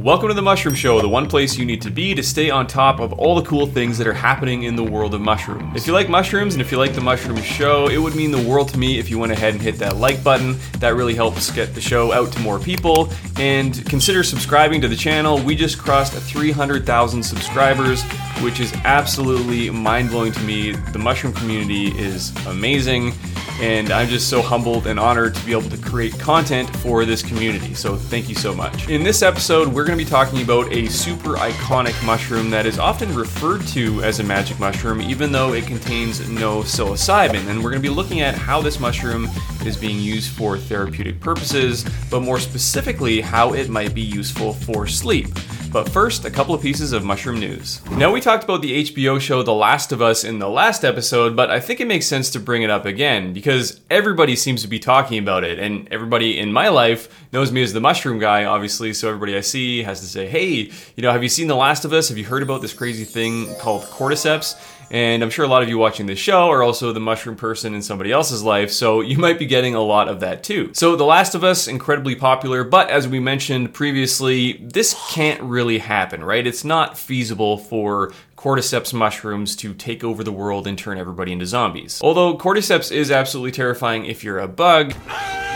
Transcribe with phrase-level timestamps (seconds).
[0.00, 2.66] Welcome to the Mushroom Show, the one place you need to be to stay on
[2.66, 5.76] top of all the cool things that are happening in the world of mushrooms.
[5.76, 8.40] If you like mushrooms and if you like the Mushroom Show, it would mean the
[8.48, 10.56] world to me if you went ahead and hit that like button.
[10.78, 13.10] That really helps get the show out to more people.
[13.36, 15.38] And consider subscribing to the channel.
[15.38, 18.02] We just crossed 300,000 subscribers,
[18.40, 20.72] which is absolutely mind blowing to me.
[20.72, 23.12] The mushroom community is amazing
[23.60, 27.22] and I'm just so humbled and honored to be able to create content for this
[27.22, 27.74] community.
[27.74, 28.88] So thank you so much.
[28.88, 32.78] In this episode, we're going to be talking about a super iconic mushroom that is
[32.78, 37.48] often referred to as a magic mushroom, even though it contains no psilocybin.
[37.48, 39.28] And we're going to be looking at how this mushroom
[39.66, 44.86] is being used for therapeutic purposes, but more specifically, how it might be useful for
[44.86, 45.26] sleep.
[45.72, 47.80] But first, a couple of pieces of mushroom news.
[47.92, 51.36] Now, we talked about the HBO show The Last of Us in the last episode,
[51.36, 54.68] but I think it makes sense to bring it up again because everybody seems to
[54.68, 58.44] be talking about it, and everybody in my life knows me as the mushroom guy,
[58.44, 61.56] obviously, so everybody I see has to say, hey, you know, have you seen The
[61.56, 62.08] Last of Us?
[62.08, 64.60] Have you heard about this crazy thing called cordyceps?
[64.90, 67.74] And I'm sure a lot of you watching this show are also the mushroom person
[67.74, 70.72] in somebody else's life, so you might be getting a lot of that too.
[70.74, 75.78] So, The Last of Us, incredibly popular, but as we mentioned previously, this can't really
[75.78, 76.44] happen, right?
[76.44, 81.46] It's not feasible for cordyceps mushrooms to take over the world and turn everybody into
[81.46, 82.00] zombies.
[82.02, 84.94] Although cordyceps is absolutely terrifying if you're a bug.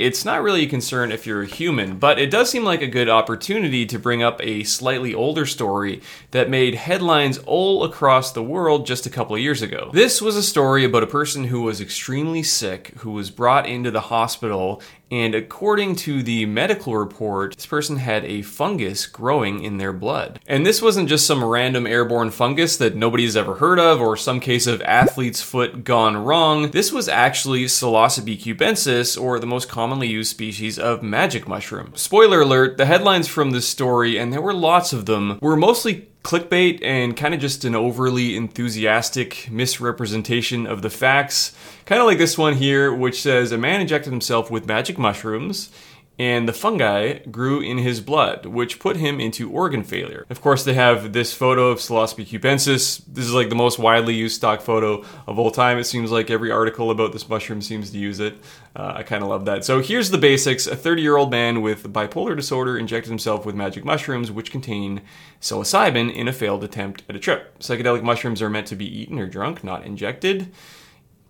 [0.00, 2.86] It's not really a concern if you're a human, but it does seem like a
[2.86, 6.00] good opportunity to bring up a slightly older story
[6.30, 9.90] that made headlines all across the world just a couple of years ago.
[9.92, 13.90] This was a story about a person who was extremely sick, who was brought into
[13.90, 14.82] the hospital
[15.14, 20.40] and according to the medical report, this person had a fungus growing in their blood.
[20.44, 24.40] And this wasn't just some random airborne fungus that nobody's ever heard of or some
[24.40, 26.72] case of athlete's foot gone wrong.
[26.72, 31.92] This was actually Psilocybe cubensis, or the most commonly used species of magic mushroom.
[31.94, 36.08] Spoiler alert, the headlines from this story, and there were lots of them, were mostly
[36.24, 41.54] clickbait and kind of just an overly enthusiastic misrepresentation of the facts.
[41.84, 45.70] Kind of like this one here, which says a man injected himself with magic mushrooms
[46.18, 50.24] and the fungi grew in his blood, which put him into organ failure.
[50.30, 53.02] Of course, they have this photo of Psilocybe cubensis.
[53.08, 55.78] This is like the most widely used stock photo of all time.
[55.78, 58.34] It seems like every article about this mushroom seems to use it.
[58.76, 59.64] Uh, I kind of love that.
[59.64, 60.68] So here's the basics.
[60.68, 65.00] A 30 year old man with bipolar disorder injected himself with magic mushrooms, which contain
[65.40, 67.58] psilocybin, in a failed attempt at a trip.
[67.58, 70.52] Psychedelic mushrooms are meant to be eaten or drunk, not injected.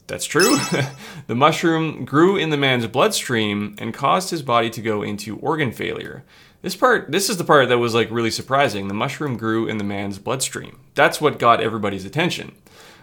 [0.07, 0.59] That's true.
[1.27, 5.73] the mushroom grew in the man's bloodstream and caused his body to go into organ
[5.73, 6.25] failure.
[6.63, 8.89] This part, this is the part that was like really surprising.
[8.89, 10.81] The mushroom grew in the man's bloodstream.
[10.95, 12.53] That's what got everybody's attention.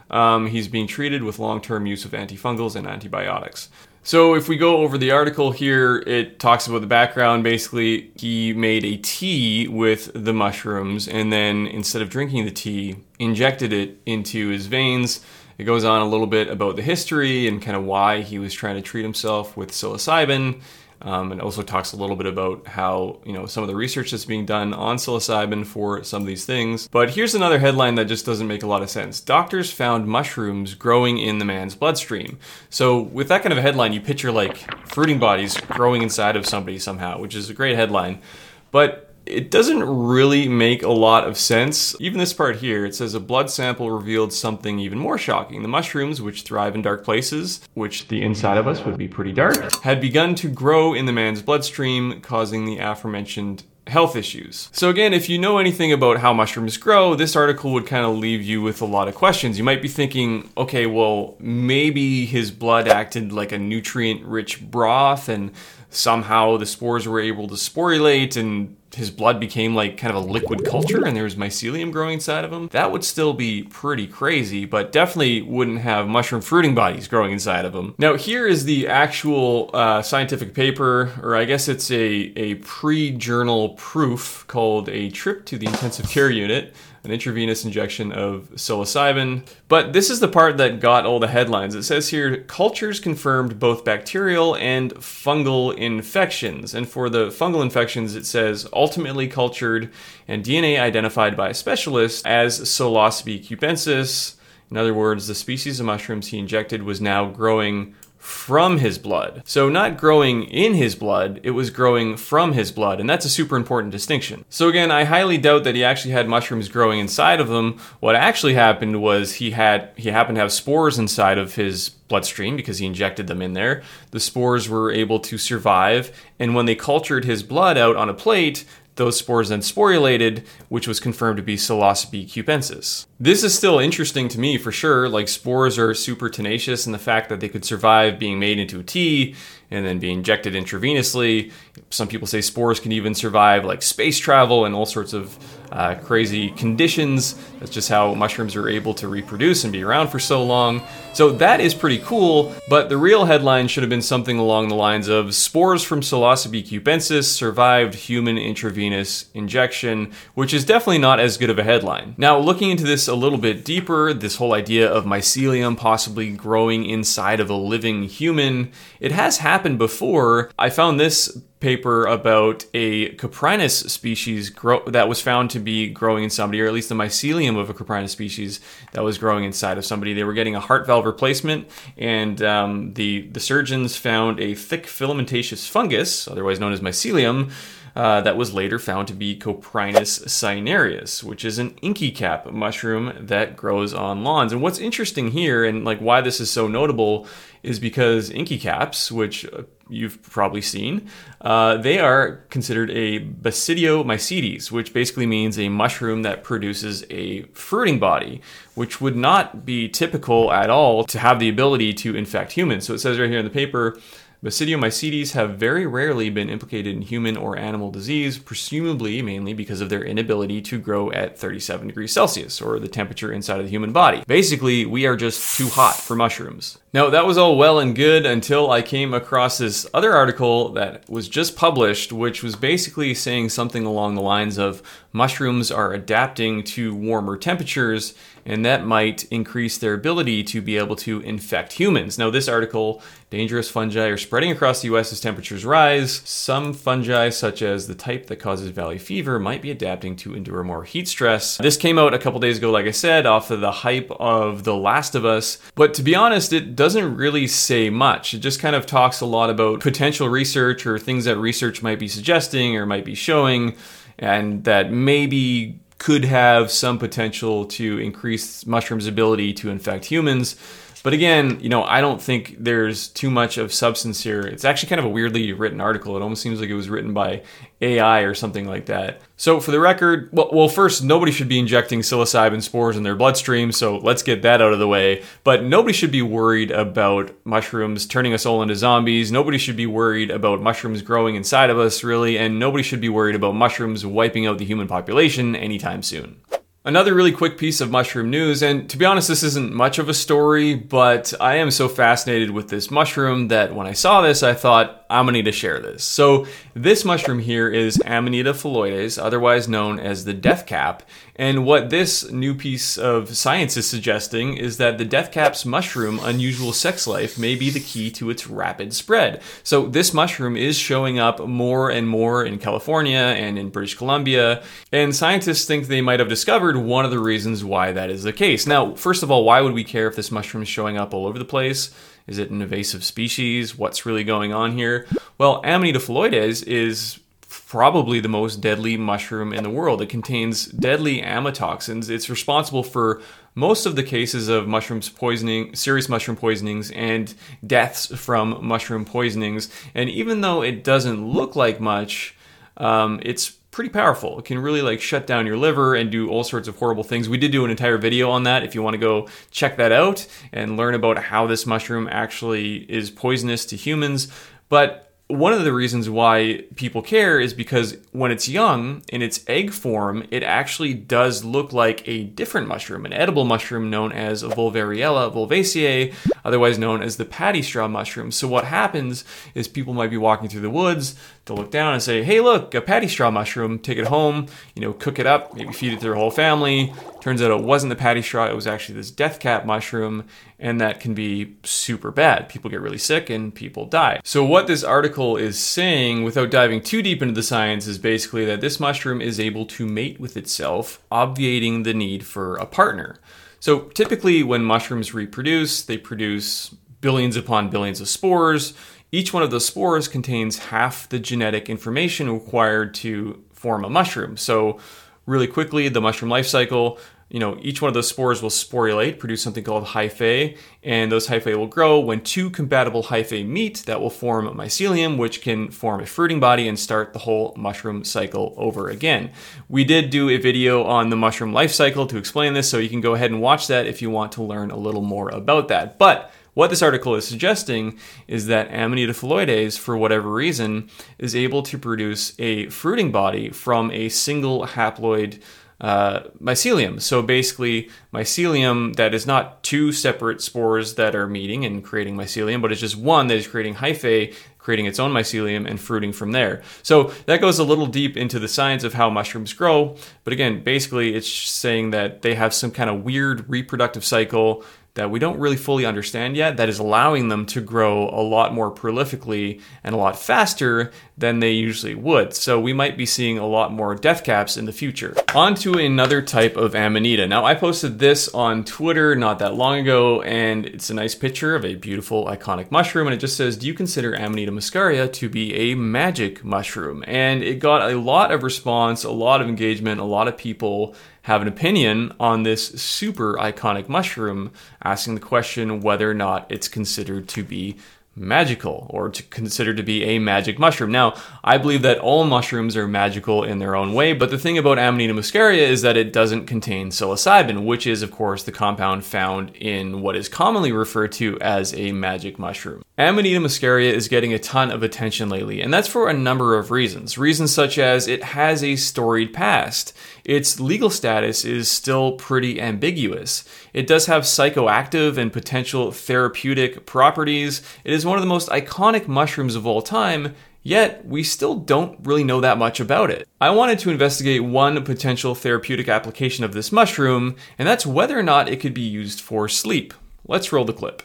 [0.10, 3.70] Um, he's being treated with long term use of antifungals and antibiotics.
[4.04, 7.44] So, if we go over the article here, it talks about the background.
[7.44, 12.96] Basically, he made a tea with the mushrooms and then instead of drinking the tea,
[13.20, 15.24] injected it into his veins
[15.62, 18.52] it goes on a little bit about the history and kind of why he was
[18.52, 20.60] trying to treat himself with psilocybin.
[21.04, 24.12] Um, and also talks a little bit about how you know some of the research
[24.12, 26.88] that's being done on psilocybin for some of these things.
[26.88, 29.20] But here's another headline that just doesn't make a lot of sense.
[29.20, 32.38] Doctors found mushrooms growing in the man's bloodstream.
[32.70, 34.58] So with that kind of a headline, you picture like
[34.88, 38.22] fruiting bodies growing inside of somebody somehow, which is a great headline.
[38.70, 41.96] But it doesn't really make a lot of sense.
[42.00, 45.62] Even this part here, it says a blood sample revealed something even more shocking.
[45.62, 49.32] The mushrooms, which thrive in dark places, which the inside of us would be pretty
[49.32, 54.70] dark, had begun to grow in the man's bloodstream, causing the aforementioned health issues.
[54.72, 58.16] So again, if you know anything about how mushrooms grow, this article would kind of
[58.16, 59.58] leave you with a lot of questions.
[59.58, 65.52] You might be thinking, okay, well, maybe his blood acted like a nutrient-rich broth and
[65.90, 70.28] somehow the spores were able to sporulate and his blood became like kind of a
[70.28, 74.08] liquid culture and there was mycelium growing inside of him, that would still be pretty
[74.08, 77.96] crazy, but definitely wouldn't have mushroom fruiting bodies growing inside of him.
[77.98, 81.98] Now, here is the actual uh, scientific paper, or I guess it's a,
[82.36, 86.74] a pre journal proof called A Trip to the Intensive Care Unit
[87.04, 89.46] an intravenous injection of psilocybin.
[89.68, 91.74] But this is the part that got all the headlines.
[91.74, 96.76] It says here cultures confirmed both bacterial and fungal infections.
[96.76, 99.92] And for the fungal infections, it says ultimately cultured
[100.28, 104.36] and DNA identified by a specialist as Psilocybe cubensis.
[104.70, 109.42] In other words, the species of mushrooms he injected was now growing from his blood.
[109.46, 113.30] So, not growing in his blood, it was growing from his blood, and that's a
[113.30, 114.46] super important distinction.
[114.48, 117.80] So, again, I highly doubt that he actually had mushrooms growing inside of him.
[118.00, 122.56] What actually happened was he had he happened to have spores inside of his bloodstream
[122.56, 123.82] because he injected them in there.
[124.12, 128.14] The spores were able to survive, and when they cultured his blood out on a
[128.14, 128.66] plate,
[128.96, 133.06] those spores then sporulated, which was confirmed to be Psilocybe cubensis.
[133.20, 135.08] This is still interesting to me for sure.
[135.08, 138.80] Like, spores are super tenacious, and the fact that they could survive being made into
[138.80, 139.36] a tea
[139.70, 141.52] and then be injected intravenously.
[141.90, 145.38] Some people say spores can even survive like space travel and all sorts of
[145.72, 147.36] uh, crazy conditions.
[147.60, 150.82] That's just how mushrooms are able to reproduce and be around for so long.
[151.14, 154.76] So that is pretty cool, but the real headline should have been something along the
[154.76, 161.38] lines of Spores from Psilocybe cubensis survived human intravenous injection, which is definitely not as
[161.38, 162.16] good of a headline.
[162.18, 166.86] Now, looking into this a little bit deeper, this whole idea of mycelium possibly growing
[166.86, 170.50] inside of a living human, it has happened before.
[170.58, 176.24] I found this paper about a Coprinus species grow- that was found to be growing
[176.26, 178.60] in somebody, or at least the mycelium of a Coprinus species
[178.92, 180.14] that was growing inside of somebody.
[180.14, 184.88] They were getting a heart valve replacement, and um, the the surgeons found a thick
[184.88, 187.52] filamentous fungus, otherwise known as mycelium.
[187.96, 193.14] Uh, that was later found to be Coprinus cinereus, which is an inky cap mushroom
[193.20, 194.54] that grows on lawns.
[194.54, 197.28] And what's interesting here, and like why this is so notable,
[197.64, 201.10] is because inky caps, which uh, you've probably seen,
[201.42, 208.00] uh, they are considered a Basidiomycetes, which basically means a mushroom that produces a fruiting
[208.00, 208.42] body,
[208.74, 212.88] which would not be typical at all to have the ability to infect humans.
[212.88, 214.00] So it says right here in the paper
[214.44, 219.90] Basidiomycetes have very rarely been implicated in human or animal disease, presumably mainly because of
[219.90, 223.92] their inability to grow at 37 degrees Celsius, or the temperature inside of the human
[223.92, 224.24] body.
[224.26, 226.80] Basically, we are just too hot for mushrooms.
[226.92, 231.08] Now, that was all well and good until I came across this other article that
[231.08, 234.82] was just published, which was basically saying something along the lines of
[235.14, 238.14] mushrooms are adapting to warmer temperatures,
[238.46, 242.18] and that might increase their ability to be able to infect humans.
[242.18, 246.22] Now, this article, dangerous fungi are spreading across the US as temperatures rise.
[246.26, 250.64] Some fungi, such as the type that causes valley fever, might be adapting to endure
[250.64, 251.58] more heat stress.
[251.58, 254.64] This came out a couple days ago, like I said, off of the hype of
[254.64, 255.60] The Last of Us.
[255.76, 258.34] But to be honest, it doesn't really say much.
[258.34, 262.00] It just kind of talks a lot about potential research or things that research might
[262.00, 263.76] be suggesting or might be showing
[264.22, 270.56] and that maybe could have some potential to increase mushrooms' ability to infect humans.
[271.04, 274.42] But again, you know, I don't think there's too much of substance here.
[274.42, 276.16] It's actually kind of a weirdly written article.
[276.16, 277.42] It almost seems like it was written by
[277.82, 279.22] AI or something like that.
[279.36, 283.16] So, for the record, well, well, first, nobody should be injecting psilocybin spores in their
[283.16, 285.24] bloodstream, so let's get that out of the way.
[285.44, 289.32] But nobody should be worried about mushrooms turning us all into zombies.
[289.32, 293.10] Nobody should be worried about mushrooms growing inside of us, really, and nobody should be
[293.10, 296.40] worried about mushrooms wiping out the human population anytime soon.
[296.84, 300.10] Another really quick piece of mushroom news, and to be honest, this isn't much of
[300.10, 304.42] a story, but I am so fascinated with this mushroom that when I saw this,
[304.42, 306.04] I thought, I'm gonna need to share this.
[306.04, 311.04] So, this mushroom here is Amanita phalloides, otherwise known as the death cap.
[311.36, 316.20] And what this new piece of science is suggesting is that the death cap's mushroom
[316.22, 319.42] unusual sex life may be the key to its rapid spread.
[319.64, 324.64] So, this mushroom is showing up more and more in California and in British Columbia,
[324.92, 328.34] and scientists think they might have discovered one of the reasons why that is the
[328.34, 328.68] case.
[328.68, 331.26] Now, first of all, why would we care if this mushroom is showing up all
[331.26, 331.92] over the place?
[332.28, 333.78] Is it an invasive species?
[333.78, 335.08] What's really going on here?
[335.38, 337.20] Well, Amanita phalloides is
[337.52, 340.02] probably the most deadly mushroom in the world.
[340.02, 342.10] It contains deadly amatoxins.
[342.10, 343.22] It's responsible for
[343.56, 347.34] most of the cases of mushrooms poisoning, serious mushroom poisonings, and
[347.68, 349.70] deaths from mushroom poisonings.
[349.94, 352.36] And even though it doesn't look like much,
[352.78, 354.40] um, it's pretty powerful.
[354.40, 357.28] It can really like shut down your liver and do all sorts of horrible things.
[357.28, 359.92] We did do an entire video on that if you want to go check that
[359.92, 364.30] out and learn about how this mushroom actually is poisonous to humans.
[364.70, 369.44] But one of the reasons why people care is because when it's young in its
[369.48, 374.44] egg form, it actually does look like a different mushroom, an edible mushroom known as
[374.44, 378.32] Volvariella volvaceae, otherwise known as the paddy straw mushroom.
[378.32, 379.24] So what happens
[379.56, 382.74] is people might be walking through the woods, they'll look down and say, "Hey, look,
[382.74, 383.80] a paddy straw mushroom.
[383.80, 386.94] Take it home, you know, cook it up, maybe feed it to their whole family."
[387.20, 390.26] Turns out it wasn't the paddy straw; it was actually this death cap mushroom,
[390.60, 392.50] and that can be super bad.
[392.50, 394.20] People get really sick and people die.
[394.24, 398.46] So what this article is saying, without diving too deep into the science, is basically
[398.46, 403.18] that this mushroom is able to mate with itself, obviating the need for a partner.
[403.60, 408.74] So typically, when mushrooms reproduce, they produce billions upon billions of spores.
[409.12, 414.38] Each one of those spores contains half the genetic information required to form a mushroom.
[414.38, 414.80] So,
[415.26, 416.98] really quickly, the mushroom life cycle
[417.32, 421.28] you know, each one of those spores will sporulate, produce something called hyphae, and those
[421.28, 421.98] hyphae will grow.
[421.98, 426.42] When two compatible hyphae meet, that will form a mycelium, which can form a fruiting
[426.42, 429.32] body and start the whole mushroom cycle over again.
[429.70, 432.90] We did do a video on the mushroom life cycle to explain this, so you
[432.90, 435.70] can go ahead and watch that if you want to learn a little more about
[435.70, 435.98] that.
[435.98, 441.64] But what this article is suggesting is that Amanita phalloides, for whatever reason, is able
[441.64, 445.42] to produce a fruiting body from a single haploid
[445.82, 447.02] uh, mycelium.
[447.02, 452.62] So basically, mycelium that is not two separate spores that are meeting and creating mycelium,
[452.62, 456.34] but it's just one that is creating hyphae, creating its own mycelium and fruiting from
[456.34, 456.62] there.
[456.84, 459.96] So that goes a little deep into the science of how mushrooms grow.
[460.24, 464.64] But again, basically, it's saying that they have some kind of weird reproductive cycle
[464.94, 468.54] that we don't really fully understand yet that is allowing them to grow a lot
[468.54, 472.34] more prolifically and a lot faster than they usually would.
[472.34, 475.16] So we might be seeing a lot more death caps in the future.
[475.34, 477.28] On to another type of amanita.
[477.28, 481.56] Now I posted this on Twitter not that long ago and it's a nice picture
[481.56, 485.30] of a beautiful iconic mushroom and it just says, do you consider Amanita muscaria to
[485.30, 487.04] be a magic mushroom?
[487.08, 490.96] And it got a lot of response, a lot of engagement, a lot of people
[491.24, 494.52] have an opinion on this super iconic mushroom,
[494.84, 497.78] asking the question whether or not it's considered to be
[498.14, 500.92] magical or to consider to be a magic mushroom.
[500.92, 504.58] Now, I believe that all mushrooms are magical in their own way, but the thing
[504.58, 509.06] about Amanita muscaria is that it doesn't contain psilocybin, which is of course the compound
[509.06, 512.84] found in what is commonly referred to as a magic mushroom.
[512.98, 516.70] Amanita muscaria is getting a ton of attention lately, and that's for a number of
[516.70, 517.18] reasons.
[517.18, 519.94] Reasons such as it has a storied past.
[520.24, 523.44] Its legal status is still pretty ambiguous.
[523.74, 527.62] It does have psychoactive and potential therapeutic properties.
[527.84, 531.98] It is one of the most iconic mushrooms of all time, Yet, we still don't
[532.04, 533.28] really know that much about it.
[533.40, 538.22] I wanted to investigate one potential therapeutic application of this mushroom, and that's whether or
[538.22, 539.92] not it could be used for sleep.
[540.28, 541.02] Let's roll the clip.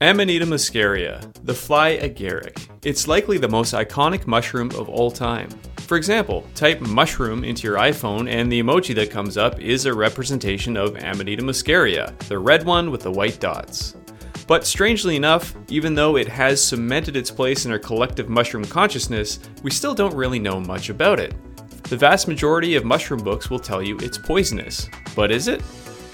[0.00, 2.68] Amanita muscaria, the fly agaric.
[2.84, 5.48] It's likely the most iconic mushroom of all time.
[5.86, 9.94] For example, type mushroom into your iPhone and the emoji that comes up is a
[9.94, 13.94] representation of Amanita muscaria, the red one with the white dots.
[14.48, 19.38] But strangely enough, even though it has cemented its place in our collective mushroom consciousness,
[19.62, 21.34] we still don't really know much about it.
[21.84, 24.88] The vast majority of mushroom books will tell you it's poisonous.
[25.14, 25.62] But is it?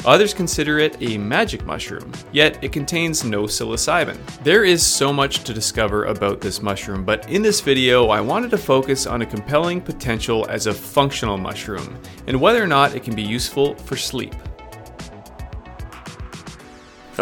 [0.04, 4.18] Others consider it a magic mushroom, yet it contains no psilocybin.
[4.42, 8.50] There is so much to discover about this mushroom, but in this video I wanted
[8.50, 13.04] to focus on a compelling potential as a functional mushroom, and whether or not it
[13.04, 14.35] can be useful for sleep.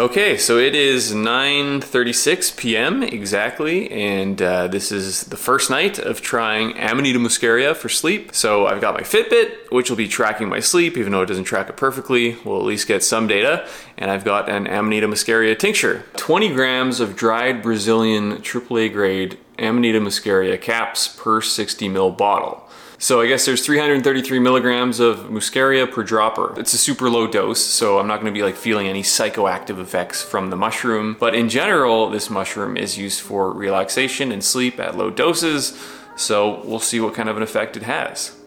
[0.01, 3.03] Okay, so it is 9:36 p.m.
[3.03, 8.33] exactly, and uh, this is the first night of trying Amanita muscaria for sleep.
[8.33, 11.43] So I've got my Fitbit, which will be tracking my sleep, even though it doesn't
[11.43, 12.35] track it perfectly.
[12.43, 16.99] We'll at least get some data, and I've got an Amanita muscaria tincture, 20 grams
[16.99, 22.67] of dried Brazilian AAA grade Amanita muscaria caps per 60 ml bottle.
[23.01, 26.53] So I guess there's 333 milligrams of muscaria per dropper.
[26.59, 30.21] It's a super low dose, so I'm not gonna be like feeling any psychoactive effects
[30.21, 31.17] from the mushroom.
[31.19, 35.75] But in general, this mushroom is used for relaxation and sleep at low doses,
[36.15, 38.37] so we'll see what kind of an effect it has.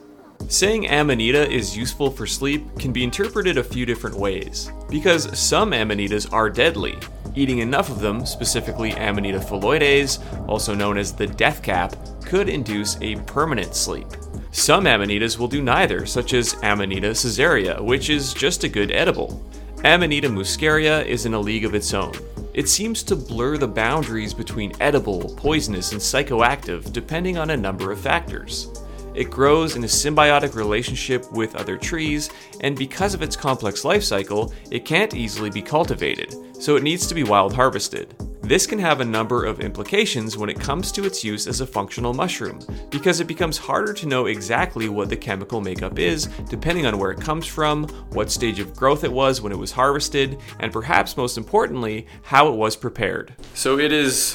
[0.46, 5.72] Saying amanita is useful for sleep can be interpreted a few different ways, because some
[5.72, 6.96] amanitas are deadly.
[7.34, 12.96] Eating enough of them, specifically Amanita phalloides, also known as the death cap, could induce
[13.00, 14.06] a permanent sleep.
[14.54, 19.44] Some amanitas will do neither, such as Amanita caesarea, which is just a good edible.
[19.84, 22.14] Amanita muscaria is in a league of its own.
[22.54, 27.90] It seems to blur the boundaries between edible, poisonous, and psychoactive depending on a number
[27.90, 28.68] of factors.
[29.12, 32.30] It grows in a symbiotic relationship with other trees,
[32.60, 36.32] and because of its complex life cycle, it can't easily be cultivated,
[36.62, 38.14] so it needs to be wild harvested.
[38.44, 41.66] This can have a number of implications when it comes to its use as a
[41.66, 42.60] functional mushroom,
[42.90, 47.10] because it becomes harder to know exactly what the chemical makeup is, depending on where
[47.10, 51.16] it comes from, what stage of growth it was when it was harvested, and perhaps
[51.16, 53.32] most importantly, how it was prepared.
[53.54, 54.34] So it is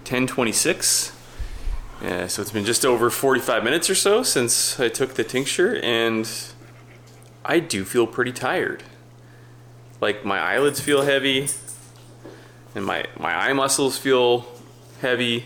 [0.00, 1.16] 1026.
[2.02, 5.80] Yeah, so it's been just over 45 minutes or so since I took the tincture,
[5.82, 6.28] and
[7.46, 8.82] I do feel pretty tired.
[10.02, 11.48] Like my eyelids feel heavy,
[12.74, 14.46] and my, my eye muscles feel
[15.00, 15.44] heavy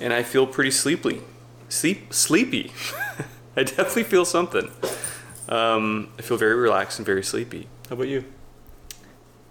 [0.00, 1.22] and I feel pretty sleepy.
[1.68, 2.72] Sleep sleepy.
[3.56, 4.70] I definitely feel something.
[5.48, 7.68] Um, I feel very relaxed and very sleepy.
[7.88, 8.24] How about you?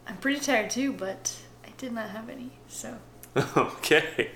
[0.07, 1.35] I'm pretty tired too, but
[1.65, 2.97] I did not have any, so.
[3.57, 4.31] okay.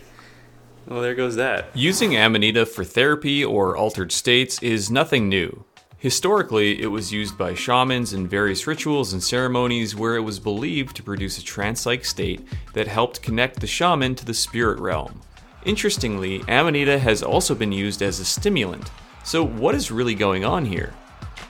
[0.88, 1.68] Well, there goes that.
[1.76, 5.64] Using Amanita for therapy or altered states is nothing new.
[6.00, 10.96] Historically, it was used by shamans in various rituals and ceremonies where it was believed
[10.96, 15.20] to produce a trance like state that helped connect the shaman to the spirit realm.
[15.66, 18.90] Interestingly, Amanita has also been used as a stimulant.
[19.26, 20.94] So, what is really going on here?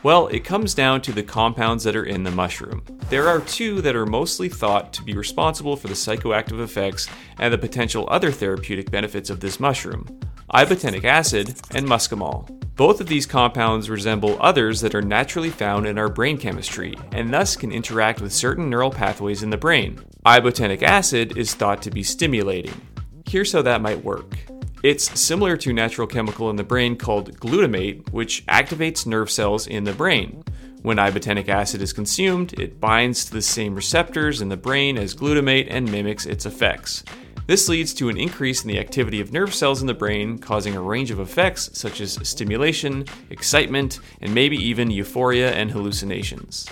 [0.02, 2.82] Well, it comes down to the compounds that are in the mushroom.
[3.12, 7.54] There are two that are mostly thought to be responsible for the psychoactive effects and
[7.54, 10.20] the potential other therapeutic benefits of this mushroom
[10.54, 12.50] ibotenic acid and muscimol.
[12.76, 17.34] Both of these compounds resemble others that are naturally found in our brain chemistry and
[17.34, 20.00] thus can interact with certain neural pathways in the brain.
[20.26, 22.82] Ibotenic acid is thought to be stimulating.
[23.28, 24.34] Here's how that might work.
[24.82, 29.68] It's similar to a natural chemical in the brain called glutamate, which activates nerve cells
[29.68, 30.42] in the brain.
[30.82, 35.14] When ibotenic acid is consumed, it binds to the same receptors in the brain as
[35.14, 37.04] glutamate and mimics its effects.
[37.50, 40.76] This leads to an increase in the activity of nerve cells in the brain, causing
[40.76, 46.68] a range of effects such as stimulation, excitement, and maybe even euphoria and hallucinations.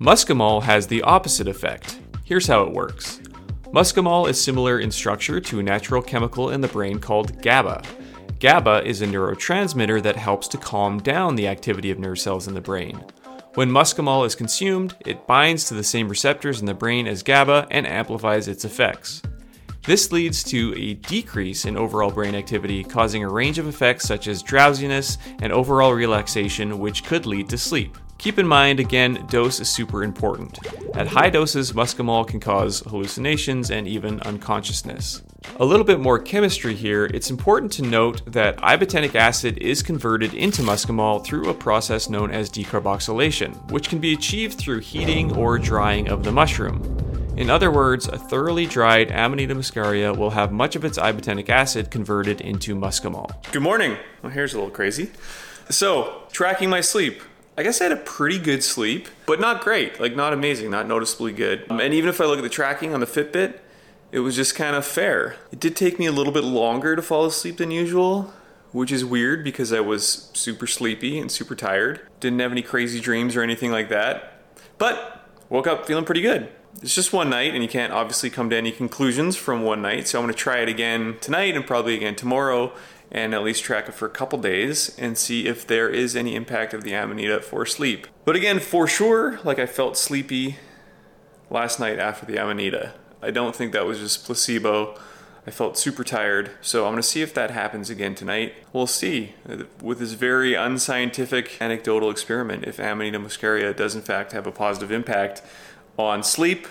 [0.00, 2.00] Muscimol has the opposite effect.
[2.24, 3.20] Here's how it works.
[3.66, 7.84] Muscimol is similar in structure to a natural chemical in the brain called GABA.
[8.40, 12.54] GABA is a neurotransmitter that helps to calm down the activity of nerve cells in
[12.54, 13.00] the brain.
[13.54, 17.68] When muscimol is consumed, it binds to the same receptors in the brain as GABA
[17.70, 19.22] and amplifies its effects.
[19.86, 24.26] This leads to a decrease in overall brain activity, causing a range of effects such
[24.26, 27.96] as drowsiness and overall relaxation, which could lead to sleep.
[28.18, 30.58] Keep in mind, again, dose is super important.
[30.96, 35.22] At high doses, muscimol can cause hallucinations and even unconsciousness.
[35.60, 40.34] A little bit more chemistry here, it's important to note that ibotenic acid is converted
[40.34, 45.58] into muscimol through a process known as decarboxylation, which can be achieved through heating or
[45.58, 46.95] drying of the mushroom.
[47.36, 51.90] In other words, a thoroughly dried Amanita muscaria will have much of its ibotenic acid
[51.90, 53.30] converted into muscimol.
[53.52, 53.98] Good morning.
[54.22, 55.10] Well, here's a little crazy.
[55.68, 57.20] So, tracking my sleep.
[57.58, 60.00] I guess I had a pretty good sleep, but not great.
[60.00, 61.66] Like, not amazing, not noticeably good.
[61.68, 63.58] Um, and even if I look at the tracking on the Fitbit,
[64.12, 65.36] it was just kind of fair.
[65.52, 68.32] It did take me a little bit longer to fall asleep than usual,
[68.72, 72.00] which is weird because I was super sleepy and super tired.
[72.18, 74.40] Didn't have any crazy dreams or anything like that.
[74.78, 76.50] But woke up feeling pretty good.
[76.82, 80.08] It's just one night, and you can't obviously come to any conclusions from one night.
[80.08, 82.72] So I'm going to try it again tonight and probably again tomorrow
[83.10, 86.34] and at least track it for a couple days and see if there is any
[86.34, 88.06] impact of the amanita for sleep.
[88.24, 90.56] But again, for sure, like I felt sleepy
[91.50, 92.94] last night after the amanita.
[93.22, 94.98] I don't think that was just placebo.
[95.46, 98.54] I felt super tired, so I'm gonna see if that happens again tonight.
[98.72, 99.34] We'll see
[99.80, 104.90] with this very unscientific anecdotal experiment if Amanita muscaria does in fact have a positive
[104.90, 105.42] impact
[105.98, 106.68] on sleep,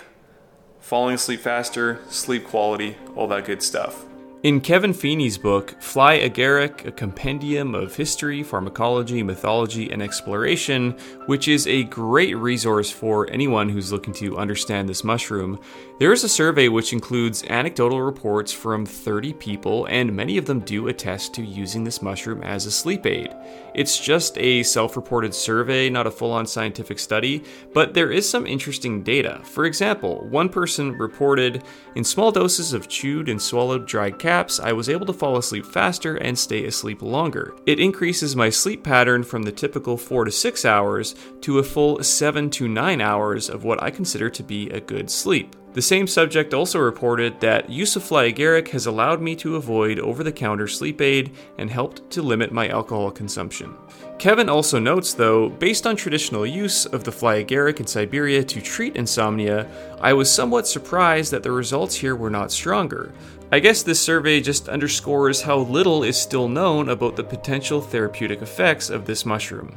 [0.80, 4.05] falling asleep faster, sleep quality, all that good stuff.
[4.46, 10.92] In Kevin Feeney's book, Fly Agaric, a compendium of history, pharmacology, mythology, and exploration,
[11.26, 15.58] which is a great resource for anyone who's looking to understand this mushroom,
[15.98, 20.60] there is a survey which includes anecdotal reports from 30 people, and many of them
[20.60, 23.34] do attest to using this mushroom as a sleep aid.
[23.74, 27.42] It's just a self reported survey, not a full on scientific study,
[27.74, 29.40] but there is some interesting data.
[29.42, 31.64] For example, one person reported
[31.96, 35.64] in small doses of chewed and swallowed dried caps, I was able to fall asleep
[35.64, 37.54] faster and stay asleep longer.
[37.64, 42.02] It increases my sleep pattern from the typical 4 to 6 hours to a full
[42.02, 45.56] 7 to 9 hours of what I consider to be a good sleep.
[45.76, 49.98] The same subject also reported that use of fly agaric has allowed me to avoid
[49.98, 53.74] over the counter sleep aid and helped to limit my alcohol consumption.
[54.18, 58.62] Kevin also notes, though, based on traditional use of the fly agaric in Siberia to
[58.62, 59.68] treat insomnia,
[60.00, 63.12] I was somewhat surprised that the results here were not stronger.
[63.52, 68.40] I guess this survey just underscores how little is still known about the potential therapeutic
[68.40, 69.74] effects of this mushroom.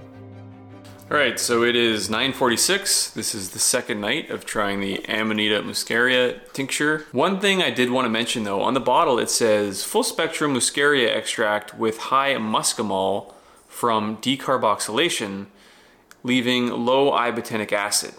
[1.12, 3.10] All right, so it is 9:46.
[3.16, 7.08] This is the second night of trying the Amanita muscaria tincture.
[7.12, 10.54] One thing I did want to mention though, on the bottle it says full spectrum
[10.54, 13.34] muscaria extract with high muscimol
[13.68, 15.48] from decarboxylation,
[16.22, 18.14] leaving low ibotenic acid.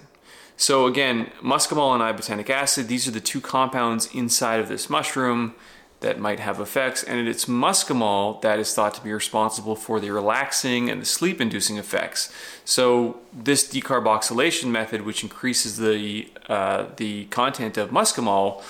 [0.56, 5.54] So again, muscimol and ibotenic acid, these are the two compounds inside of this mushroom
[6.00, 10.10] that might have effects, and it's muscimol that is thought to be responsible for the
[10.10, 12.32] relaxing and the sleep inducing effects.
[12.64, 18.62] So, this decarboxylation method, which increases the, uh, the content of muscimol,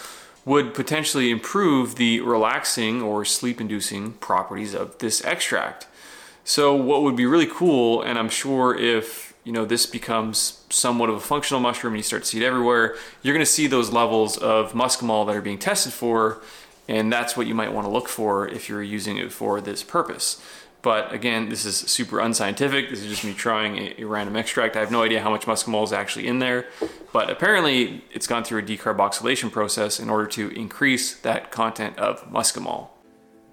[0.45, 5.87] would potentially improve the relaxing or sleep inducing properties of this extract.
[6.43, 11.09] So, what would be really cool, and I'm sure if you know this becomes somewhat
[11.09, 13.67] of a functional mushroom and you start to see it everywhere, you're going to see
[13.67, 16.43] those levels of muscimol that are being tested for,
[16.91, 19.85] and that's what you might want to look for if you're using it for this
[19.85, 20.43] purpose.
[20.83, 22.91] But again, this is super unscientific.
[22.91, 24.77] This is just me trying a, a, random extract.
[24.77, 26.67] I have no idea how much muscimol is actually in there,
[27.13, 32.25] but apparently it's gone through a decarboxylation process in order to increase that content of
[32.29, 32.89] muscimol.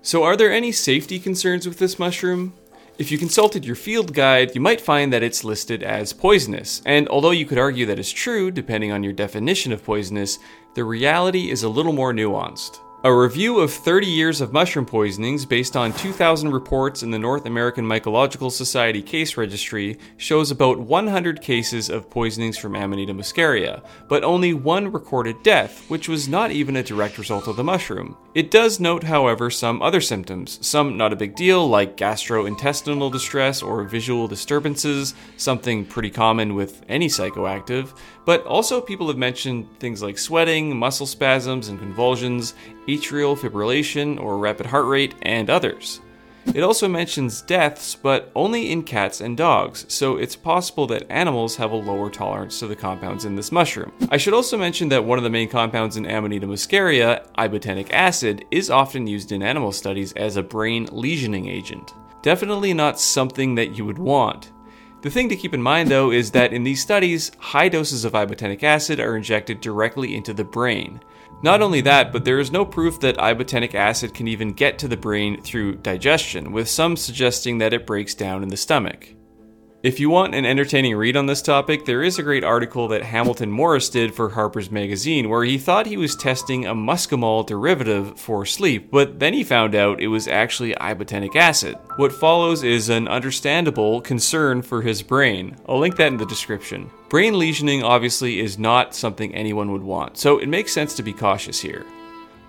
[0.02, 2.54] So, are there any safety concerns with this mushroom?
[2.98, 7.08] If you consulted your field guide, you might find that it's listed as poisonous, and
[7.10, 10.40] although you could argue that is true depending on your definition of poisonous,
[10.74, 12.80] the reality is a little more nuanced.
[13.08, 17.46] A review of 30 years of mushroom poisonings based on 2,000 reports in the North
[17.46, 24.26] American Mycological Society case registry shows about 100 cases of poisonings from Amanita muscaria, but
[24.26, 28.18] only one recorded death, which was not even a direct result of the mushroom.
[28.36, 33.62] It does note, however, some other symptoms, some not a big deal, like gastrointestinal distress
[33.62, 40.04] or visual disturbances, something pretty common with any psychoactive, but also people have mentioned things
[40.04, 42.56] like sweating, muscle spasms and convulsions,
[42.90, 46.02] atrial fibrillation or rapid heart rate, and others.
[46.54, 51.56] It also mentions deaths, but only in cats and dogs, so it's possible that animals
[51.56, 53.94] have a lower tolerance to the compounds in this mushroom.
[54.12, 58.44] I should also mention that one of the main compounds in Amanita muscaria, ibotenic acid,
[58.52, 61.94] is often used in animal studies as a brain lesioning agent.
[62.24, 64.52] Definitely not something that you would want.
[65.08, 68.12] The thing to keep in mind though is that in these studies, high doses of
[68.12, 71.00] ibotenic acid are injected directly into the brain.
[71.42, 74.88] Not only that, but there is no proof that ibotenic acid can even get to
[74.90, 79.14] the brain through digestion, with some suggesting that it breaks down in the stomach.
[79.84, 83.04] If you want an entertaining read on this topic, there is a great article that
[83.04, 88.20] Hamilton Morris did for Harper's Magazine where he thought he was testing a muscimol derivative
[88.20, 91.78] for sleep, but then he found out it was actually ibotenic acid.
[91.98, 95.56] What follows is an understandable concern for his brain.
[95.70, 96.90] I'll link that in the description.
[97.10, 101.14] Brain lesioning obviously is not something anyone would want, so it makes sense to be
[101.14, 101.86] cautious here.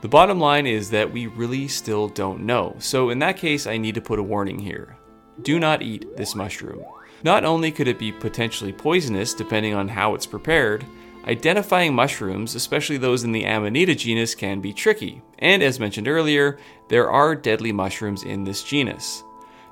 [0.00, 3.76] The bottom line is that we really still don't know, so in that case, I
[3.76, 4.96] need to put a warning here.
[5.42, 6.82] Do not eat this mushroom.
[7.22, 10.84] Not only could it be potentially poisonous depending on how it's prepared,
[11.26, 15.20] identifying mushrooms, especially those in the Amanita genus, can be tricky.
[15.38, 19.22] And as mentioned earlier, there are deadly mushrooms in this genus.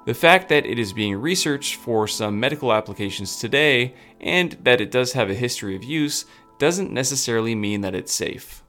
[0.05, 4.91] The fact that it is being researched for some medical applications today, and that it
[4.91, 6.27] does have a history of use,
[6.59, 8.63] doesn't necessarily mean that it's safe.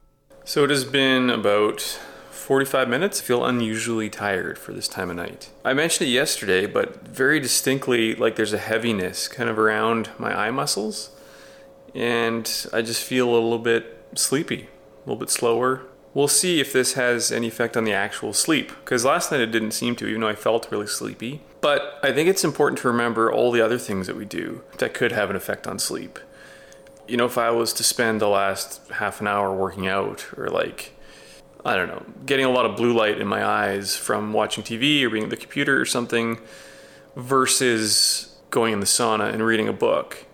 [0.44, 2.00] So it has been about
[2.48, 3.20] 45 minutes.
[3.20, 5.50] Feel unusually tired for this time of night.
[5.66, 10.34] I mentioned it yesterday, but very distinctly, like there's a heaviness kind of around my
[10.34, 11.10] eye muscles.
[11.94, 15.82] And I just feel a little bit sleepy, a little bit slower.
[16.14, 19.52] We'll see if this has any effect on the actual sleep, because last night it
[19.52, 21.42] didn't seem to, even though I felt really sleepy.
[21.60, 24.94] But I think it's important to remember all the other things that we do that
[24.94, 26.18] could have an effect on sleep.
[27.06, 30.48] You know, if I was to spend the last half an hour working out or
[30.48, 30.94] like
[31.64, 35.02] I don't know, getting a lot of blue light in my eyes from watching TV
[35.02, 36.38] or being at the computer or something
[37.16, 40.26] versus going in the sauna and reading a book.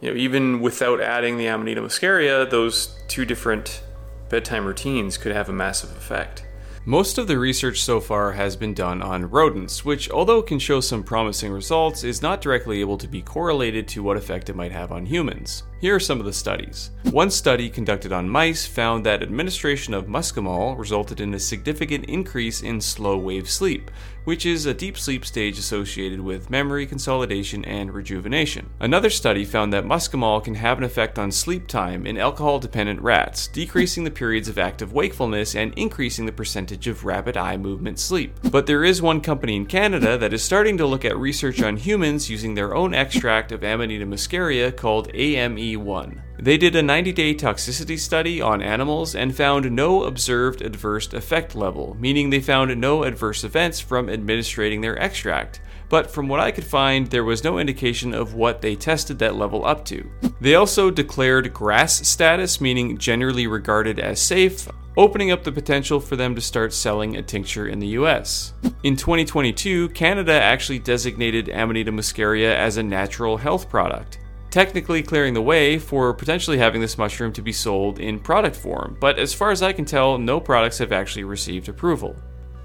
[0.00, 3.82] You know, even without adding the Amanita muscaria, those two different
[4.28, 6.44] bedtime routines could have a massive effect.
[6.84, 10.80] Most of the research so far has been done on rodents, which, although can show
[10.80, 14.72] some promising results, is not directly able to be correlated to what effect it might
[14.72, 15.64] have on humans.
[15.80, 16.90] Here are some of the studies.
[17.12, 22.62] One study conducted on mice found that administration of muscimol resulted in a significant increase
[22.62, 23.92] in slow wave sleep,
[24.24, 28.68] which is a deep sleep stage associated with memory consolidation and rejuvenation.
[28.80, 33.00] Another study found that muscimol can have an effect on sleep time in alcohol dependent
[33.00, 38.00] rats, decreasing the periods of active wakefulness and increasing the percentage of rapid eye movement
[38.00, 38.36] sleep.
[38.50, 41.76] But there is one company in Canada that is starting to look at research on
[41.76, 46.22] humans using their own extract of Amanita muscaria called AME 1.
[46.40, 51.56] They did a 90 day toxicity study on animals and found no observed adverse effect
[51.56, 55.60] level, meaning they found no adverse events from administering their extract.
[55.88, 59.36] But from what I could find, there was no indication of what they tested that
[59.36, 60.08] level up to.
[60.40, 66.16] They also declared GRAS status, meaning generally regarded as safe, opening up the potential for
[66.16, 68.52] them to start selling a tincture in the US.
[68.82, 74.18] In 2022, Canada actually designated Amanita muscaria as a natural health product
[74.50, 78.96] technically clearing the way for potentially having this mushroom to be sold in product form,
[79.00, 82.16] but as far as I can tell, no products have actually received approval.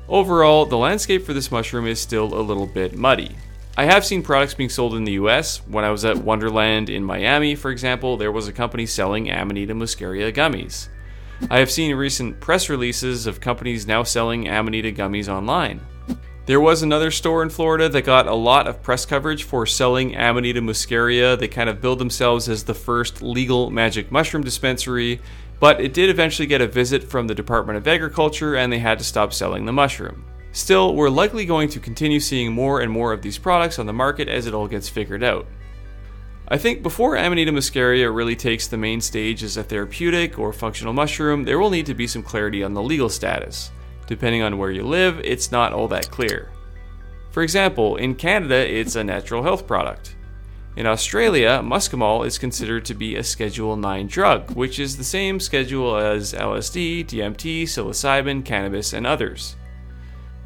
[0.08, 3.36] Overall, the landscape for this mushroom is still a little bit muddy.
[3.76, 5.66] I have seen products being sold in the US.
[5.68, 9.74] When I was at Wonderland in Miami, for example, there was a company selling Amanita
[9.74, 10.90] muscaria gummies.
[11.50, 15.82] I have seen recent press releases of companies now selling Amanita gummies online.
[16.46, 20.14] There was another store in Florida that got a lot of press coverage for selling
[20.14, 21.40] Amanita muscaria.
[21.40, 25.22] They kind of billed themselves as the first legal magic mushroom dispensary,
[25.62, 29.00] but it did eventually get a visit from the Department of Agriculture and they had
[29.00, 30.26] to stop selling the mushroom.
[30.52, 33.94] Still, we're likely going to continue seeing more and more of these products on the
[33.94, 35.48] market as it all gets figured out.
[36.50, 40.92] I think before Amanita muscaria really takes the main stage as a therapeutic or functional
[40.92, 43.72] mushroom, there will need to be some clarity on the legal status.
[44.08, 46.50] Depending on where you live, it's not all that clear.
[47.32, 50.16] For example, in Canada, it's a natural health product.
[50.76, 55.40] In Australia, muscimol is considered to be a Schedule 9 drug, which is the same
[55.40, 59.56] schedule as LSD, DMT, psilocybin, cannabis, and others.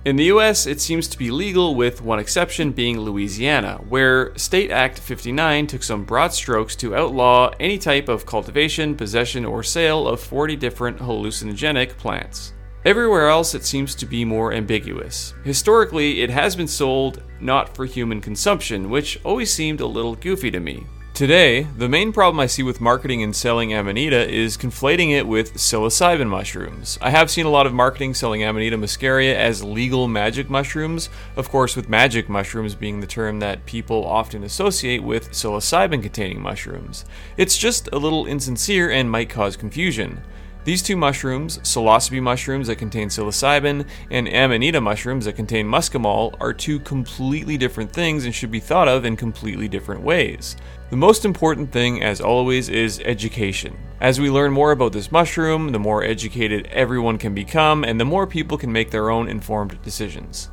[0.03, 4.71] In the US, it seems to be legal, with one exception being Louisiana, where State
[4.71, 10.07] Act 59 took some broad strokes to outlaw any type of cultivation, possession, or sale
[10.07, 12.53] of 40 different hallucinogenic plants.
[12.87, 15.33] Everywhere else, it seems to be more ambiguous.
[15.43, 20.49] Historically, it has been sold not for human consumption, which always seemed a little goofy
[20.51, 20.85] to me.
[21.13, 25.55] Today, the main problem I see with marketing and selling Amanita is conflating it with
[25.55, 26.97] psilocybin mushrooms.
[27.01, 31.49] I have seen a lot of marketing selling Amanita muscaria as legal magic mushrooms, of
[31.49, 37.03] course, with magic mushrooms being the term that people often associate with psilocybin containing mushrooms.
[37.35, 40.21] It's just a little insincere and might cause confusion.
[40.67, 46.51] These two mushrooms, psilocybe mushrooms that contain psilocybin and amanita mushrooms that contain muscimol, are
[46.51, 50.57] two completely different things and should be thought of in completely different ways.
[50.89, 53.77] The most important thing, as always, is education.
[54.01, 58.03] As we learn more about this mushroom, the more educated everyone can become, and the
[58.03, 60.49] more people can make their own informed decisions.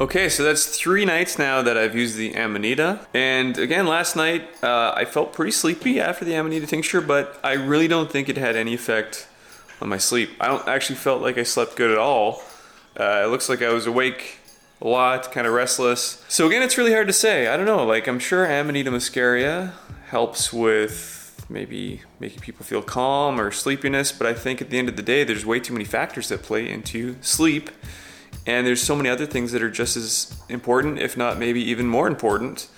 [0.00, 3.06] Okay, so that's three nights now that I've used the Amanita.
[3.12, 7.52] And again, last night uh, I felt pretty sleepy after the Amanita tincture, but I
[7.52, 9.27] really don't think it had any effect
[9.80, 10.30] on my sleep.
[10.40, 12.42] I don't actually felt like I slept good at all.
[12.98, 14.38] Uh, it looks like I was awake
[14.80, 16.24] a lot, kind of restless.
[16.28, 17.48] So again, it's really hard to say.
[17.48, 17.84] I don't know.
[17.84, 19.72] Like I'm sure Amanita muscaria
[20.06, 24.88] helps with maybe making people feel calm or sleepiness, but I think at the end
[24.88, 27.70] of the day, there's way too many factors that play into sleep.
[28.46, 31.86] And there's so many other things that are just as important, if not maybe even
[31.86, 32.68] more important,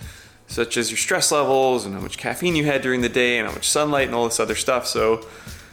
[0.46, 3.46] such as your stress levels and how much caffeine you had during the day and
[3.46, 4.86] how much sunlight and all this other stuff.
[4.86, 5.24] So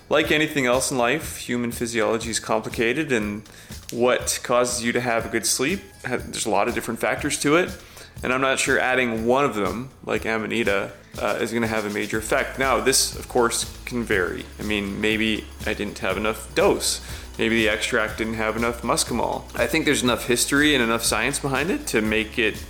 [0.09, 3.47] like anything else in life, human physiology is complicated, and
[3.91, 7.57] what causes you to have a good sleep, there's a lot of different factors to
[7.57, 7.75] it.
[8.23, 11.85] And I'm not sure adding one of them, like Amanita, uh, is going to have
[11.85, 12.57] a major effect.
[12.57, 14.43] Now, this, of course, can vary.
[14.59, 17.01] I mean, maybe I didn't have enough dose.
[17.37, 19.43] Maybe the extract didn't have enough muscimol.
[19.55, 22.63] I think there's enough history and enough science behind it to make it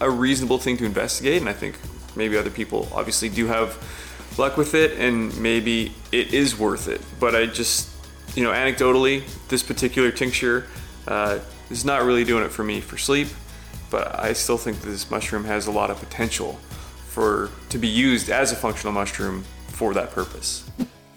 [0.00, 1.40] a reasonable thing to investigate.
[1.40, 1.76] And I think
[2.16, 3.78] maybe other people obviously do have
[4.38, 7.00] luck with it and maybe it is worth it.
[7.18, 7.90] But I just,
[8.36, 10.66] you know, anecdotally, this particular tincture
[11.06, 11.38] uh,
[11.70, 13.28] is not really doing it for me for sleep.
[13.90, 16.58] But I still think this mushroom has a lot of potential
[17.08, 20.68] for to be used as a functional mushroom for that purpose.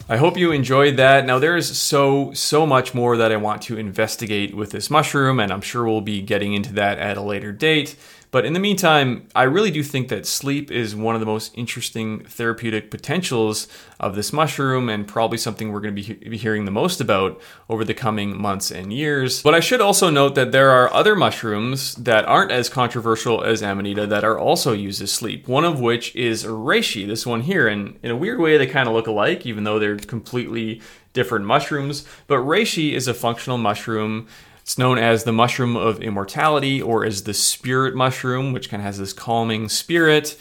[0.10, 1.26] I hope you enjoyed that.
[1.26, 5.54] Now, there's so, so much more that I want to investigate with this mushroom, and
[5.54, 7.96] I'm sure we'll be getting into that at a later date.
[8.32, 11.52] But in the meantime, I really do think that sleep is one of the most
[11.54, 13.68] interesting therapeutic potentials
[14.00, 17.84] of this mushroom and probably something we're going to be, hearing the most about over
[17.84, 19.44] the coming months and years.
[19.44, 23.62] But I should also note that there are other mushrooms that aren't as controversial as
[23.62, 27.68] Amanita that are also used as sleep, one of which is reishi, this one here.
[27.68, 31.46] And in a weird way, they kind of look alike, even though they're completely different
[31.46, 32.06] mushrooms.
[32.28, 34.28] But reishi is a functional mushroom
[34.62, 38.86] it's known as the mushroom of immortality or as the spirit mushroom, which kind of
[38.86, 40.38] has this calming spirit.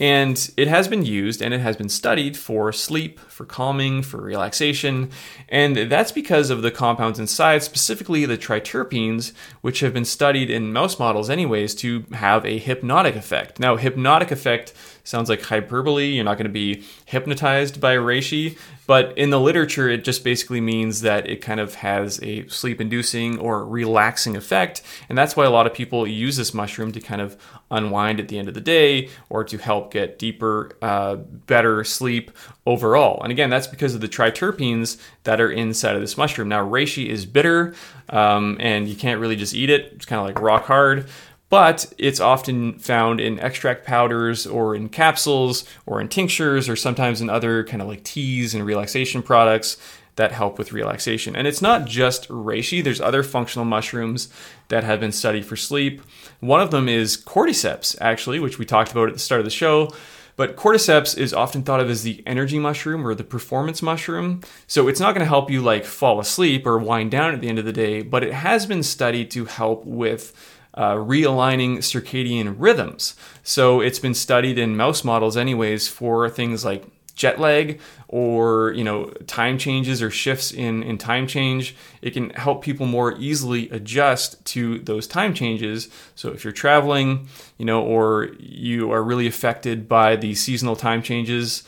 [0.00, 4.20] And it has been used and it has been studied for sleep, for calming, for
[4.20, 5.10] relaxation.
[5.48, 10.72] And that's because of the compounds inside, specifically the triterpenes, which have been studied in
[10.72, 13.60] mouse models, anyways, to have a hypnotic effect.
[13.60, 14.72] Now, hypnotic effect
[15.04, 16.06] sounds like hyperbole.
[16.06, 20.60] You're not going to be hypnotized by reishi, but in the literature, it just basically
[20.60, 24.82] means that it kind of has a sleep inducing or relaxing effect.
[25.08, 27.36] And that's why a lot of people use this mushroom to kind of
[27.70, 32.30] unwind at the end of the day or to help get deeper, uh, better sleep
[32.66, 33.22] overall.
[33.22, 36.48] And again, that's because of the triterpenes that are inside of this mushroom.
[36.48, 37.74] Now, reishi is bitter
[38.08, 41.06] um, and you can't really just eat it, it's kind of like rock hard
[41.52, 47.20] but it's often found in extract powders or in capsules or in tinctures or sometimes
[47.20, 49.76] in other kind of like teas and relaxation products
[50.16, 51.36] that help with relaxation.
[51.36, 54.32] And it's not just reishi, there's other functional mushrooms
[54.68, 56.00] that have been studied for sleep.
[56.40, 59.50] One of them is cordyceps, actually, which we talked about at the start of the
[59.50, 59.90] show.
[60.36, 64.40] But cordyceps is often thought of as the energy mushroom or the performance mushroom.
[64.66, 67.50] So it's not going to help you like fall asleep or wind down at the
[67.50, 70.34] end of the day, but it has been studied to help with
[70.74, 73.14] uh, realigning circadian rhythms.
[73.42, 78.82] So it's been studied in mouse models, anyways, for things like jet lag or you
[78.82, 83.68] know time changes or shifts in in time change it can help people more easily
[83.70, 89.26] adjust to those time changes so if you're traveling you know or you are really
[89.26, 91.64] affected by the seasonal time changes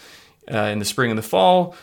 [0.50, 1.76] uh, in the spring and the fall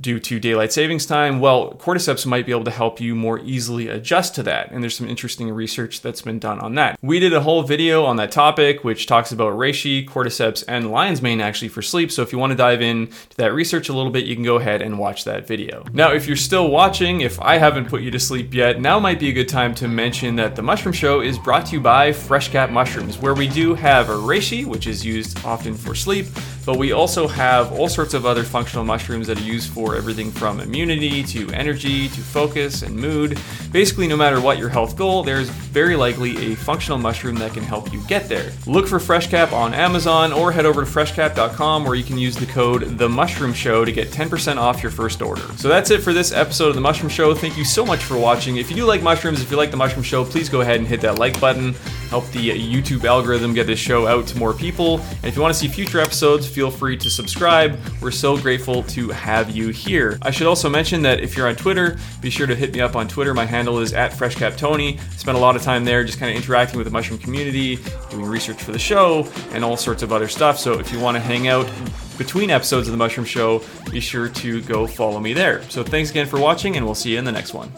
[0.00, 3.88] due to daylight savings time, well, cordyceps might be able to help you more easily
[3.88, 4.70] adjust to that.
[4.72, 6.98] And there's some interesting research that's been done on that.
[7.02, 11.22] We did a whole video on that topic, which talks about reishi, cordyceps, and lion's
[11.22, 12.10] mane actually for sleep.
[12.10, 14.56] So if you want to dive into that research a little bit, you can go
[14.56, 15.84] ahead and watch that video.
[15.92, 19.20] Now, if you're still watching, if I haven't put you to sleep yet, now might
[19.20, 22.10] be a good time to mention that the Mushroom Show is brought to you by
[22.10, 26.26] FreshCap Mushrooms, where we do have a reishi, which is used often for sleep,
[26.66, 30.32] but we also have all sorts of other functional mushrooms that are used for everything
[30.32, 33.38] from immunity to energy to focus and mood.
[33.76, 37.62] Basically, no matter what your health goal, there's very likely a functional mushroom that can
[37.62, 38.50] help you get there.
[38.66, 42.46] Look for FreshCap on Amazon or head over to freshcap.com where you can use the
[42.46, 45.42] code The Mushroom Show to get 10% off your first order.
[45.58, 47.34] So that's it for this episode of The Mushroom Show.
[47.34, 48.56] Thank you so much for watching.
[48.56, 50.88] If you do like mushrooms, if you like The Mushroom Show, please go ahead and
[50.88, 51.74] hit that like button.
[52.08, 55.00] Help the YouTube algorithm get this show out to more people.
[55.00, 57.78] And if you want to see future episodes, feel free to subscribe.
[58.00, 60.18] We're so grateful to have you here.
[60.22, 62.96] I should also mention that if you're on Twitter, be sure to hit me up
[62.96, 63.34] on Twitter.
[63.34, 65.00] My handle is at FreshCapTony.
[65.18, 67.78] Spend a lot of time there just kind of interacting with the mushroom community,
[68.10, 70.58] doing research for the show, and all sorts of other stuff.
[70.58, 71.68] So if you want to hang out
[72.18, 75.62] between episodes of the Mushroom Show, be sure to go follow me there.
[75.68, 77.72] So thanks again for watching, and we'll see you in the next one.